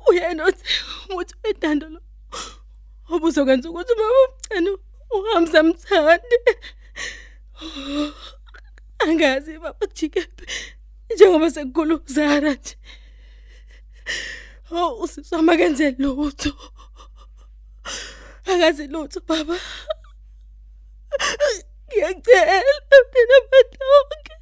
uyena 0.09 0.43
othi 0.49 0.63
umuthi 1.11 1.35
wedando 1.45 1.87
lo 1.95 2.01
obuzokwenza 3.15 3.67
ukuthi 3.71 3.95
baba 4.01 4.19
umncane 4.25 4.71
uhamza 5.17 5.59
mthande 5.63 6.39
angazi 9.05 9.53
baba 9.63 9.87
jikepe 9.97 10.45
njengoba 11.15 11.51
sekukhulu 11.51 11.97
Zara 12.07 12.53
nje. 12.55 12.77
Oh 14.71 14.93
usizwa 15.03 15.43
makenze 15.43 15.91
lutho. 15.99 16.53
Akazi 18.51 18.87
lutho 18.87 19.21
baba. 19.29 19.57
Ngiyacela 21.87 22.99
mina 23.13 23.39
madonke 23.51 24.35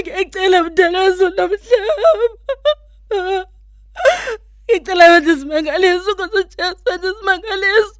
ngiyacela 0.00 0.58
mdala 0.64 0.98
wezulu 1.02 1.36
nomhlaba. 1.36 2.36
Ngicela 4.68 5.04
wenze 5.12 5.32
isimangaliso 5.32 6.10
ukuthi 6.12 6.38
ujesu 6.40 6.82
wenze 6.86 7.08
isimangaliso 7.10 7.94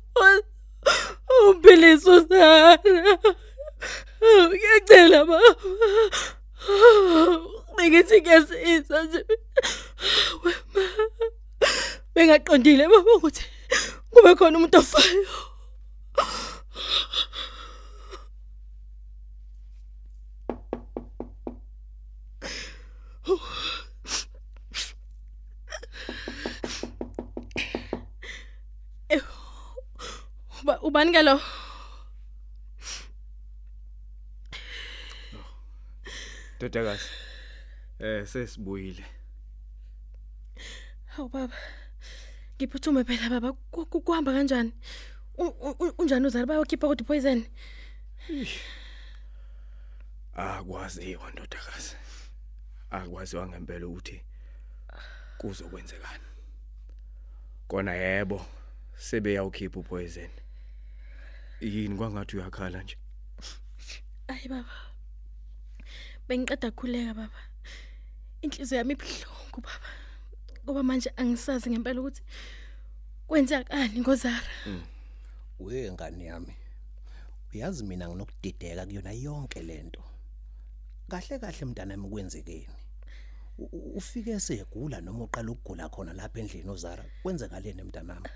umpilise 1.49 2.11
usara 2.11 2.79
ngiyacela 4.51 5.19
baba 5.25 5.51
bengithi 7.77 8.21
ngiyasiza 8.21 9.03
nje. 9.03 9.21
Wema 10.45 10.97
bengaqondile 12.15 12.85
baba 12.89 13.13
ukuthi 13.17 13.45
kube 14.11 14.35
khona 14.39 14.59
umuntu 14.59 14.79
ofayo. 14.79 15.23
Uba 23.29 23.56
ubani 30.87 31.11
ke 31.15 31.23
lo? 31.29 31.37
Dodakazi. 36.61 37.09
Eh 37.99 38.27
sesibuyile. 38.27 39.05
Hawu 41.07 41.29
baba. 41.29 41.55
Ngiphuthume 42.57 43.05
phela 43.05 43.29
baba 43.31 43.53
ku- 43.53 43.87
ku- 43.87 44.01
kuhamba 44.01 44.33
kanjani? 44.33 44.73
Unjani 45.99 46.27
uzali 46.27 46.47
bayokhipha 46.47 46.87
kodwa 46.89 47.07
poison? 47.07 47.45
Akwaziwa 50.35 51.31
ndodakazi. 51.33 51.97
Akwaziwa 52.91 53.47
ngempela 53.49 53.87
ukuthi 53.87 54.23
kuzokwenzekani. 55.39 56.25
Kona 57.69 57.95
yebo 57.95 58.47
sebeyawukhipha 58.97 59.81
upoison. 59.81 60.31
Yini 61.61 61.97
kwangathi 61.97 62.37
uyakhala 62.37 62.83
nje? 62.83 62.97
Ayi 64.29 64.49
baba. 64.49 64.75
Bengiqeda 66.29 66.71
kukhuleka 66.71 67.15
baba. 67.15 67.41
Inhliziyo 68.43 68.79
yami 68.79 68.93
ibhlungu 68.95 69.61
baba. 69.61 69.89
Ngoba 70.65 70.83
manje 70.83 71.11
angisazi 71.17 71.71
ngempela 71.71 72.01
ukuthi 72.01 72.23
kwenzakani 73.29 74.01
ngozara. 74.01 74.51
we 75.59 75.91
ngane 75.93 76.25
yami 76.25 76.55
uyazi 77.55 77.85
mina 77.85 78.09
nginokudideka 78.09 78.87
kuyona 78.87 79.13
yonke 79.13 79.63
lento 79.63 80.03
kahle 81.09 81.39
kahle 81.39 81.65
mntanami 81.65 82.09
kwenzekeni 82.11 82.69
U- 83.59 83.69
u- 83.73 83.93
ufike 83.97 84.41
segula 84.41 85.01
noma 85.01 85.25
uqala 85.25 85.51
ukugula 85.51 85.89
khona 85.89 86.13
lapha 86.13 86.41
endlini 86.41 86.71
uzara 86.71 87.05
kwenzekaleni 87.23 87.83
mntanami 87.83 88.29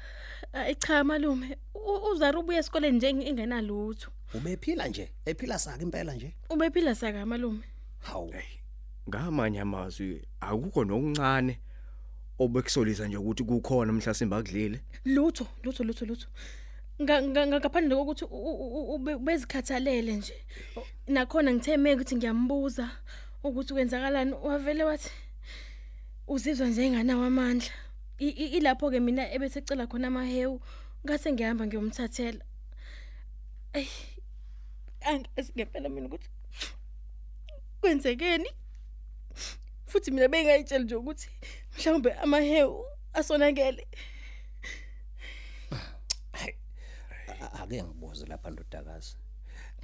Ayi 0.52 0.74
cha 0.74 1.04
malume, 1.04 1.58
u- 1.69 1.69
uzara 2.12 2.38
ubuye 2.38 2.58
esikoleni 2.58 2.96
nje 2.96 3.10
ingenalutho. 3.10 4.10
ubephila 4.34 4.88
nje 4.88 5.10
ephila 5.26 5.58
saka 5.58 5.82
impela 5.82 6.14
nje 6.14 6.34
Ubephila 6.50 6.94
saka 6.94 7.26
malume. 7.26 7.64
hawu 7.98 8.34
Ngamanye 9.08 9.60
amazwi 9.60 10.22
akukho 10.40 10.84
nokuncane 10.84 11.58
obekusolisa 12.38 13.08
nje 13.08 13.16
ukuthi 13.16 13.44
kukhona 13.44 13.92
mhlasimba 13.92 14.36
akudlile. 14.36 14.80
Lutho, 15.04 15.46
lutho, 15.62 15.84
lutho, 15.84 16.04
lutho. 16.06 16.28
Nga 17.02 17.22
nga- 17.22 17.46
ngaphandle 17.46 17.96
kokuthi 17.96 18.24
u- 18.24 18.28
u- 18.28 18.72
u- 18.78 18.94
ube- 18.94 19.18
bezikhathalele 19.18 20.12
nje. 20.16 20.34
O- 20.76 20.86
Nakhona 21.08 21.52
ngitheme 21.52 21.94
ukuthi 21.94 22.16
ngiyambuza 22.16 22.90
ukuthi 23.44 23.72
kwenzakalani 23.74 24.32
wavele 24.32 24.84
wathi 24.84 25.10
uzizwa 26.28 26.66
nje 26.68 26.86
enganawo 26.86 27.24
amandla. 27.24 27.70
I- 28.18 28.28
i- 28.36 28.52
Ilapho 28.58 28.90
ke 28.90 29.00
mina 29.00 29.32
ebesecela 29.32 29.86
khona 29.86 30.06
amahewu 30.08 30.60
ngase 31.04 31.32
ngihamba 31.32 31.66
ngiyomthathela. 31.66 32.44
Ey. 33.72 33.88
Angazi 35.00 35.52
ngempela 35.56 35.88
mina 35.88 36.06
ukuthi 36.06 36.28
kwenzekeni. 37.80 38.50
Futhi 39.86 40.10
mina 40.10 40.28
bengayitshela 40.28 40.84
nje 40.84 40.94
ukuthi 40.94 41.28
mhlawumbe 41.76 42.12
amahewu 42.12 42.84
asonakele. 43.12 43.86
A- 47.42 47.62
ake 47.62 47.82
ngibuze 47.82 48.26
lapha 48.26 48.50
ndodakazi 48.50 49.16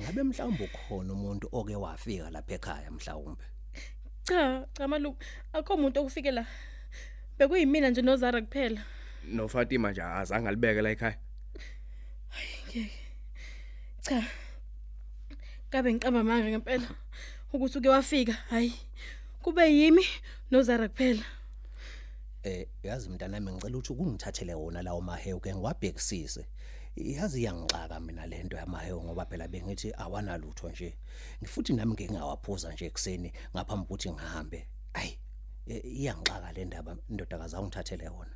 ngabe 0.00 0.22
mhlawumbe 0.22 0.64
ukhona 0.64 1.12
umuntu 1.12 1.48
oke 1.52 1.76
wafika 1.76 2.30
lapha 2.30 2.54
ekhaya 2.54 2.90
mhlawumbe 2.90 3.44
Cha, 4.24 4.66
cha 4.74 4.88
malume, 4.88 5.16
akho 5.52 5.74
umuntu 5.74 6.00
okufike 6.00 6.30
la. 6.30 6.46
Bekuyimina 7.38 7.90
nje 7.90 8.02
noZara 8.02 8.40
kuphela. 8.42 8.82
No 9.26 9.48
Fatima 9.48 9.90
nje 9.90 10.02
azange 10.02 10.48
alibeke 10.48 10.82
la 10.82 10.90
ekhaya. 10.90 11.18
Cha. 14.02 14.24
Kabe 15.70 15.94
ngiqamba 15.94 16.24
manga 16.24 16.50
ngempela 16.50 16.88
ukuthi 17.52 17.78
uke 17.78 17.88
wafika. 17.88 18.32
Hayi. 18.32 18.72
Kube 19.42 19.70
yimi 19.70 20.04
noZara 20.50 20.88
kuphela. 20.88 21.24
eh 22.46 22.66
yazi 22.82 23.08
mntanami 23.08 23.52
ngicela 23.52 23.78
ukuthi 23.78 23.94
kungithathele 23.94 24.54
wona 24.54 24.82
lawo 24.82 25.00
mahewu 25.00 25.40
ke 25.40 25.54
ngiwabhekisise 25.54 26.46
yazi 26.96 27.40
iyangixaka 27.40 28.00
mina 28.00 28.26
lento 28.26 28.56
yamahewu 28.56 29.04
ngoba 29.04 29.26
phela 29.26 29.48
bengithi 29.48 29.92
awanalutho 29.92 30.70
nje 30.70 30.96
ngifuthi 31.42 31.72
nami 31.72 31.92
ngeke 31.92 32.12
ngawaphuza 32.12 32.72
nje 32.72 32.86
ekseni 32.86 33.32
ngaphambi 33.54 33.84
ukuthi 33.84 34.12
ngihambe 34.12 34.68
ayi 34.94 35.18
eh, 35.66 35.84
iyangixaka 35.84 36.52
le 36.52 36.64
ndaba 36.64 36.96
ndodakazi 37.08 37.56
awungithathele 37.56 38.08
wona 38.08 38.34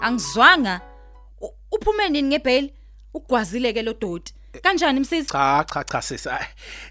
Angizwanga. 0.00 0.80
U- 1.40 1.50
Uphume 1.72 2.08
nini 2.08 2.28
ngebail? 2.28 2.70
Ugwazile 3.14 3.72
ke 3.72 3.82
lo 3.82 3.92
doti. 3.94 4.34
Kanjani 4.62 5.00
msisi? 5.00 5.28
Cha 5.32 5.64
cha 5.72 5.84
cha 5.84 6.02
sisi 6.02 6.28
ay, 6.28 6.44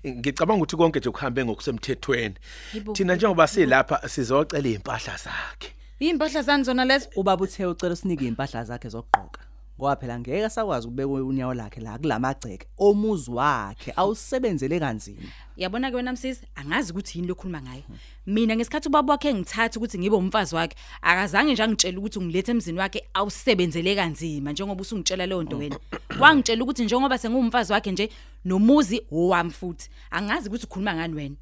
ngicabanga 0.08 0.58
ukuthi 0.64 0.76
konke 0.78 1.00
nje 1.00 1.10
kuhambe 1.12 1.46
ngokusemthethweni. 1.46 2.36
Yibo. 2.74 2.94
Thina 2.94 3.16
njengoba 3.16 3.48
silapha 3.48 4.10
sizocela 4.10 4.68
impahla 4.70 5.18
zakhe. 5.18 5.74
Yimpahla 6.00 6.42
zani 6.42 6.64
zona 6.64 6.86
lezo? 6.86 7.10
ubaba 7.16 7.44
uthe 7.44 7.66
ucela 7.66 7.94
usinike 7.94 8.26
impahla 8.26 8.64
zakhe 8.64 8.90
zokugqoka 8.90 9.42
ngoba 9.80 9.96
phela 9.96 10.20
ngeke 10.20 10.50
sakwazi 10.50 10.88
ukubeka 10.88 11.10
unyawo 11.10 11.54
lakhe 11.54 11.82
la 11.82 11.98
kulamagceke 11.98 12.68
omuzi 12.78 13.32
wakhe 13.32 13.94
awusebenzele 13.96 14.80
kanzima. 14.80 15.28
Yabona 15.58 15.92
ke 15.92 15.96
wena 15.96 16.14
msisi 16.14 16.48
angazi 16.56 16.92
ukuthi 16.92 17.18
yini 17.18 17.28
lokhuluma 17.28 17.62
ngayo 17.62 17.84
mina 18.28 18.56
ngesikhathi 18.56 18.88
ubaba 18.88 19.14
wakhe 19.14 19.34
ngithatha 19.34 19.78
ukuthi 19.80 20.00
ngibe 20.00 20.16
umfazi 20.16 20.56
wakhe 20.56 20.76
akazange 21.02 21.54
nje 21.54 21.64
angitshela 21.64 22.00
ukuthi 22.00 22.20
ungilethe 22.20 22.52
emzini 22.52 22.80
wakhe 22.80 23.04
awusebenzele 23.14 23.96
kanzima 23.96 24.52
njengoba 24.52 24.82
usungitshela 24.82 25.26
leyo 25.26 25.44
nto 25.44 25.58
wena. 25.58 25.80
Wangitshela 26.20 26.64
ukuthi 26.64 26.86
njengoba 26.86 27.18
sengumfazi 27.18 27.74
wakhe 27.74 27.92
nje 27.92 28.10
nomuzi 28.46 29.02
owami 29.12 29.52
futhi. 29.52 29.90
Angazi 30.12 30.48
ukuthi 30.50 30.66
ukhuluma 30.66 30.96
ngani 30.96 31.16
wena. 31.16 31.36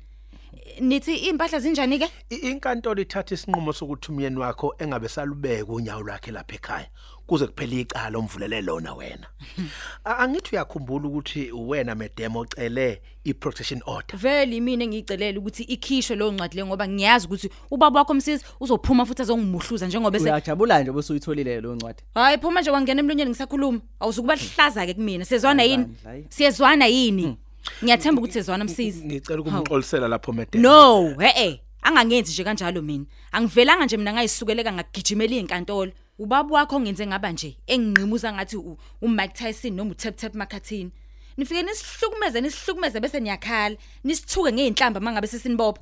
Nithi 0.82 1.15
impahla 1.15 1.60
zinjani 1.60 2.00
ke? 2.00 2.08
I- 2.29 2.36
inkantolo 2.51 3.01
ithatha 3.01 3.36
isinqumo 3.36 3.74
sokuthi 3.74 4.12
umyeni 4.12 4.38
wakho 4.39 4.75
engabe 4.79 5.08
salubeka 5.10 5.72
unyawo 5.74 6.01
lwakhe 6.01 6.32
lapha 6.32 6.55
ekhaya 6.55 6.88
kuze 7.27 7.48
kuphele 7.48 7.79
icala 7.82 8.17
omvulele 8.17 8.62
lona 8.62 8.93
wena. 8.93 9.27
A- 10.05 10.17
angithi 10.17 10.55
uyakhumbula 10.55 11.08
ukuthi 11.08 11.51
wena 11.51 11.96
madam 11.96 12.36
ocele 12.36 13.01
i-protection 13.24 13.82
order? 13.86 14.17
Vele 14.20 14.60
mina 14.60 14.84
engiyicelela 14.84 15.39
ukuthi 15.39 15.63
ikhishwe 15.63 16.15
leyo 16.15 16.32
ncwadi 16.32 16.55
le 16.58 16.65
ngoba 16.65 16.88
ngiyazi 16.88 17.25
ukuthi 17.27 17.50
ubaba 17.72 18.00
wakho 18.00 18.13
msisi 18.13 18.46
uzophuma 18.60 19.05
futhi 19.05 19.22
azongimuhluza 19.22 19.88
njengoba 19.88 20.12
bese 20.12 20.25
uyajabula 20.25 20.82
nje 20.82 20.91
bese 20.91 21.13
uyitholile 21.13 21.62
leyo 21.62 21.75
ncwadi. 21.75 22.03
Hayi 22.13 22.38
phuma 22.38 22.62
nje 22.62 22.70
kwangena 22.72 23.00
emlonyeni 23.00 23.29
ngisakhuluma. 23.32 23.79
Awuzukuba 24.00 24.36
lihlaza 24.36 24.86
ke 24.86 24.93
kumina 24.93 25.25
siyezwana 25.25 25.63
yini? 25.63 25.84
Bandla, 25.84 26.10
hayi. 26.12 26.25
siyezwana 26.29 26.86
yini? 26.88 27.38
Ngiyathemba 27.84 28.20
ukuthi 28.22 28.34
siyezwana 28.34 28.63
msisi 28.63 29.05
ngicela 29.05 29.41
ukumxolisela 29.41 30.08
lapho 30.08 30.32
madam 30.34 30.62
no 30.62 31.15
he 31.20 31.32
eh 31.48 31.60
angangenzi 31.82 32.32
nje 32.32 32.43
kanjalo 32.43 32.82
mina. 32.82 33.05
Angivelanga 33.32 33.86
nje 33.86 33.98
mina 33.98 34.13
ngayisukeleka 34.13 34.72
ngagijimela 34.74 35.36
inkantolo 35.36 35.91
ubaba 36.20 36.55
wakho 36.55 36.75
ongenze 36.75 37.08
ngaba 37.08 37.32
nje 37.32 37.58
enginqimuza 37.67 38.34
ngathi 38.34 38.58
u- 38.58 38.77
uMike 39.01 39.34
Tyson 39.34 39.74
noma 39.75 39.91
uTap 39.91 40.15
Tap 40.15 40.36
Makhathini 40.36 40.91
nifike 41.38 41.62
nisihlukumeze 41.63 42.41
nisihlukumeze 42.41 43.00
bese 43.00 43.20
niyakhala. 43.20 43.75
Nisithuke 44.03 44.51
ngeinhlamba 44.53 45.00
mangabe 45.00 45.27
sesinibopha 45.27 45.82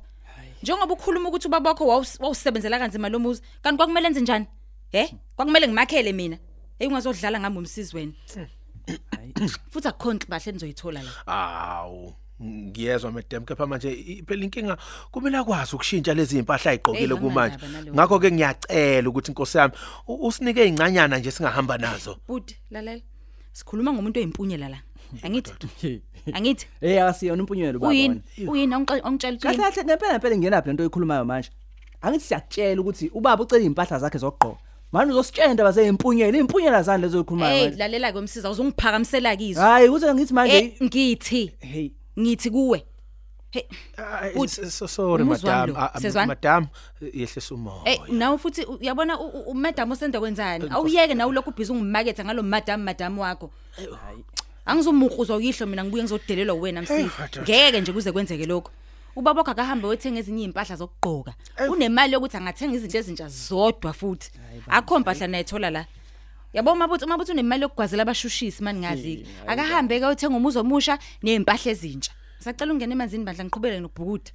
njengoba 0.62 0.94
ukhuluma 0.94 1.28
ukuthi 1.28 1.46
ubaba 1.48 1.70
wakho 1.70 1.84
wawus- 1.84 2.20
wawusebenzela 2.22 2.78
kanzima 2.78 3.08
lo 3.08 3.18
muzi 3.18 3.42
kanti 3.62 3.76
kwakumele 3.76 4.06
enze 4.06 4.20
njani? 4.20 4.46
He? 4.92 5.14
Kwakumele 5.36 5.66
ngimakhele 5.68 6.12
mina. 6.12 6.38
Hey 6.78 6.88
ungazodlala 6.88 7.40
ngami 7.40 7.58
umsizi 7.58 7.96
wena. 7.96 8.12
Futhi 9.70 9.88
akukhonto 9.88 10.26
bahle 10.28 10.48
enizoyithola 10.50 11.02
la 11.02 11.10
awu 11.26 12.14
ngiyezwa 12.42 13.12
madam. 13.12 13.44
Kepha 13.44 13.66
manje 13.66 13.92
i- 13.92 14.22
phela 14.26 14.44
inkinga. 14.44 14.76
Kumele 15.12 15.38
akwazi 15.38 15.74
ukushintsha 15.76 16.14
lezi 16.14 16.38
impahla 16.38 16.70
ayigqokile 16.70 17.06
Hey, 17.14 17.16
kumanje 17.16 17.54
anganaba 17.54 17.78
nalowo. 17.78 17.94
ngakho 17.94 18.18
ke 18.18 18.30
ngiyacela 18.32 19.08
ukuthi 19.08 19.30
inkosi 19.30 19.58
yami 19.58 19.74
u- 20.08 20.26
usinike 20.26 20.62
izingcanyana 20.64 21.18
nje 21.18 21.30
singahamba 21.30 21.78
nazo. 21.78 22.18
Budi 22.28 22.56
lalela. 22.70 23.00
Sikhuluma 23.52 23.92
ngomuntu 23.92 24.18
oyimpunyela 24.20 24.68
la. 24.68 24.78
Angithi? 25.22 26.00
Angithi? 26.32 26.66
Hey 26.80 26.98
akasiyona 27.02 27.42
impunyelo 27.42 27.78
baba 27.78 27.88
uyini? 27.88 28.22
uyini? 28.48 28.74
Ongixela 28.74 29.02
ongitshela 29.06 29.36
ukuthi 29.36 29.46
kahle 29.46 29.58
uyini? 29.58 29.74
kahle 29.74 29.84
ngempela 29.84 30.12
ngempela 30.12 30.36
ngenaphi 30.36 30.68
lento 30.68 30.82
oyikhulumayo 30.82 31.24
manje. 31.24 31.50
Angithi 32.02 32.24
siyakutshela 32.24 32.80
ukuthi 32.80 33.10
ubaba 33.14 33.42
ucela 33.44 33.62
impahla 33.64 33.98
zakhe 33.98 34.18
zokugqoka. 34.18 34.58
Manje 34.92 35.12
uzositshela 35.12 35.50
indaba 35.50 35.72
zeyimpunyelo 35.72 36.38
impunyela 36.38 36.82
zani 36.82 37.02
lezo 37.02 37.16
oyikhulumayo 37.18 37.54
hey 37.56 37.64
manje. 37.64 37.78
lalela 37.78 38.12
kwemsiza 38.12 38.50
uzungiphakamisela 38.50 39.36
kizo. 39.36 39.60
Hayi 39.60 39.88
kuze 39.90 40.14
ngithi 40.14 40.34
manje 40.34 40.56
eh 40.58 40.72
ngithi. 40.82 41.52
Hey. 41.60 41.90
Ngithi 42.20 42.50
kuwe. 42.50 42.84
Hey 43.50 43.62
Ay, 43.96 44.32
Budi, 44.34 44.52
s- 44.52 44.58
s- 44.58 44.94
sorry 44.94 45.22
umuzi 45.22 45.46
wami 45.46 45.58
madam. 45.60 45.76
lo, 45.76 45.82
Ah, 45.82 45.90
ah, 45.94 46.00
sezwana? 46.00 46.26
madam 46.26 46.66
yehlisa 47.12 47.54
umoya. 47.54 47.82
Eh 47.84 47.98
nawe 48.08 48.38
futhi 48.38 48.64
u- 48.64 48.78
uyabona 48.80 49.20
u- 49.20 49.28
u- 49.28 49.50
umadam 49.50 49.90
osenda 49.90 50.20
kwenzani? 50.20 50.68
Awuyeke 50.70 51.14
nawe 51.14 51.32
lokhu 51.32 51.50
ubhizi 51.50 51.72
ungimaketha 51.72 52.24
ngalo 52.24 52.42
madam 52.42 52.80
madam 52.82 53.18
wakho. 53.18 53.50
Angizomukhuzo 54.66 55.40
yihlo 55.40 55.66
mina 55.66 55.84
ngibuye 55.84 56.02
ngizodelelwa 56.02 56.54
wena 56.56 56.82
msisi 56.82 57.10
ngeke 57.42 57.80
nje 57.80 57.92
kuze 57.92 58.12
kwenzeke 58.12 58.46
lokho. 58.46 58.70
Ubaba 59.16 59.40
wakho 59.40 59.50
akahambe 59.50 59.86
wethenga 59.86 60.18
ezinye 60.20 60.44
impahla 60.44 60.76
zokugqoka. 60.76 61.34
Unemali 61.68 62.12
yokuthi 62.12 62.36
angathenga 62.36 62.76
izinto 62.76 62.98
ezintsha 62.98 63.28
zodwa 63.28 63.92
futhi. 63.92 64.30
Akho 64.68 64.96
impahla 64.96 65.26
nayithola 65.26 65.70
la. 65.70 65.86
Yabo 66.52 66.74
mabuthi 66.74 67.06
mabuthi 67.06 67.32
unemali 67.32 67.62
yokugwazela 67.62 68.02
abashushisi 68.02 68.62
mani 68.62 68.80
ngazi 68.80 69.26
akahambe 69.46 70.00
ke 70.00 70.06
uthenga 70.06 70.36
umuzi 70.36 70.58
omusha 70.58 70.98
nezimpahla 71.22 71.70
ezintsha. 71.72 72.12
Sacela 72.38 72.72
ungena 72.72 72.92
emanzini 72.92 73.24
bandla 73.24 73.44
ngiqhubele 73.44 73.80
nokubhukuda. 73.80 74.30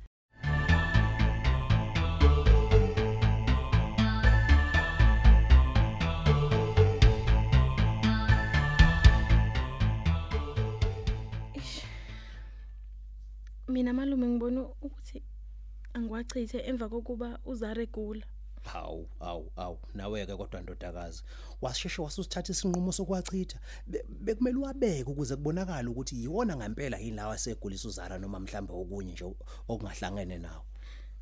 Mina 13.78 13.94
malume 13.94 14.28
ngibona 14.28 14.62
ukuthi 14.82 15.22
angiwachithe 15.94 16.60
emva 16.66 16.90
kokuba 16.90 17.40
uzare 17.46 17.86
gula 17.86 18.26
hawu 18.64 19.08
awu 19.20 19.52
awu 19.56 19.78
nawe-ke 19.94 20.36
kodwa 20.36 20.62
ndodakazi. 20.62 21.24
Washeshe 21.62 22.02
wasusithatha 22.02 22.52
isinqumo 22.52 22.92
sokwachitha 22.92 23.60
Be- 23.88 24.04
bekumele 24.10 24.58
uwabeke 24.58 25.04
ukuze 25.12 25.36
kubonakale 25.36 25.88
ukuthi 25.90 26.16
yiwona 26.22 26.58
ngempela 26.58 26.98
yini 26.98 27.16
lawa 27.16 27.34
asegulisa 27.34 27.88
uzara 27.88 28.18
noma 28.18 28.40
mhlambe 28.40 28.74
okunye 28.74 29.12
nje 29.14 29.26
okungahlangene 29.68 30.38
nawo. 30.38 30.64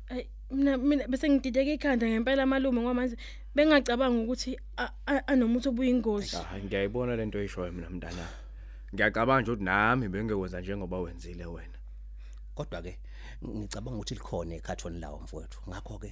Ay 0.08 0.24
mina 0.50 0.76
mina 0.76 1.08
bese 1.08 1.28
ngidideka 1.28 1.70
ikhanda 1.72 2.08
ngempela 2.08 2.46
malume 2.46 2.80
ngoba 2.80 2.94
manje 2.94 3.16
bengacabanga 3.54 4.22
ukuthi 4.24 4.56
a- 4.76 4.92
a- 5.06 5.26
anomuthi 5.28 5.68
obuyingozi 5.68 6.36
hayi 6.36 6.64
ngiyayibona 6.64 7.16
lento 7.16 7.38
oyishoyo 7.38 7.72
mina 7.72 7.90
mntana 7.90 8.26
ngiyacabanga 8.94 9.42
nje 9.42 9.50
ukuthi 9.52 9.64
nami 9.64 10.08
bengekwenza 10.08 10.60
njengoba 10.60 10.98
wenzile 11.00 11.46
wena. 11.46 11.75
Kodwa-ke 12.56 12.92
ngicabanga 13.44 13.96
ukuthi 13.98 14.14
likhona 14.14 14.54
ekhathoni 14.58 14.98
lawo 15.00 15.18
mfowethu. 15.24 15.58
Ngakho-ke 15.68 16.10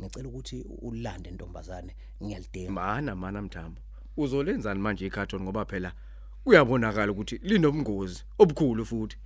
ngicela 0.00 0.28
ukuthi 0.28 0.56
ulande 0.82 1.30
ntombazane. 1.30 1.92
Ngiyalidinga. 2.22 2.70
Mana 2.72 3.14
mana 3.16 3.42
mthambo. 3.42 3.80
Uzolenzani 4.16 4.80
manje 4.80 5.06
ikhathoni 5.06 5.44
ngoba 5.44 5.64
phela 5.64 5.92
kuyabonakala 6.44 7.12
ukuthi 7.12 7.38
linobungozi 7.42 8.24
obukhulu 8.38 8.84
futhi. 8.86 9.16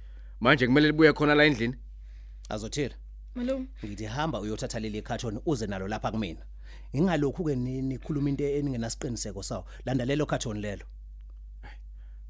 Manje 0.41 0.67
kumele 0.67 0.87
libuye 0.87 1.13
khona 1.13 1.35
la 1.35 1.45
endlini? 1.45 1.75
Azothila 2.49 2.95
malume 3.35 3.67
ngithi 3.85 4.05
hamba 4.05 4.41
uyothatha 4.41 4.81
leli 4.81 5.03
khathoni 5.03 5.41
uze 5.47 5.67
nalo 5.67 5.89
lapha 5.89 6.11
kumina. 6.11 6.43
Ingalokhu-ke 6.93 7.57
ni- 7.57 7.83
nikhuluma 7.83 8.29
into 8.31 8.45
eningenasiqiniseko 8.45 9.43
sawo. 9.43 9.65
Landa 9.87 10.05
lelo 10.05 10.27
khathoni 10.27 10.61
lelo. 10.61 10.85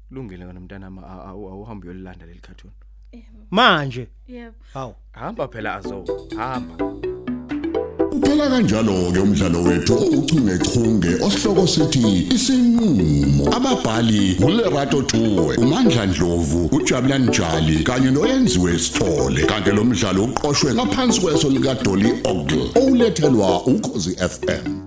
Kulungile 0.09 0.45
ngana 0.45 0.59
mntanami. 0.59 0.99
Awuhambe 1.03 1.87
uyolilanda 1.87 2.25
leli 2.25 2.39
khathoni. 2.39 2.73
Manje? 3.51 4.07
Yebo. 4.27 4.55
Hawu 4.73 4.93
hamba 5.11 5.47
phela 5.47 5.75
azo 5.75 6.05
hamba. 6.37 6.85
Uphela 8.11 8.49
kanjalo 8.49 9.11
ke 9.11 9.19
umdlalo 9.19 9.63
wethu 9.63 9.95
uchungechunge 9.95 11.23
osihloko 11.25 11.67
sithi 11.67 12.27
isinqulo 12.35 13.55
ababhali 13.55 14.37
uLerato 14.45 15.01
Tuwe 15.01 15.55
uMandla 15.57 16.07
Dlovu 16.07 16.65
uJabulani 16.65 17.27
Njali 17.27 17.83
kanye 17.83 18.11
noyenziwe 18.11 18.79
Sithole. 18.79 19.45
Kanti 19.45 19.71
lo 19.71 19.83
mdlalo 19.83 20.23
uqoqwwe 20.23 20.73
ngaphansi 20.73 21.21
kweso 21.21 21.49
lika 21.49 21.75
Dolly 21.75 22.13
Ogle 22.23 22.71
olethelwa 22.75 23.65
ukhozi 23.65 24.15
FM 24.15 24.86